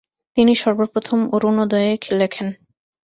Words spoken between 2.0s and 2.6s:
লেখেন।